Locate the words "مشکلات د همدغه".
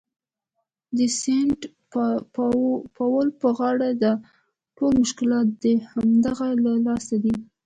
5.01-6.47